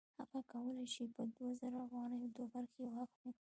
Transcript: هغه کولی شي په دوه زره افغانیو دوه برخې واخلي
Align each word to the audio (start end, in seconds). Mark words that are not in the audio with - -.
هغه 0.19 0.39
کولی 0.53 0.85
شي 0.93 1.03
په 1.15 1.21
دوه 1.35 1.49
زره 1.59 1.77
افغانیو 1.85 2.33
دوه 2.35 2.47
برخې 2.53 2.81
واخلي 2.87 3.31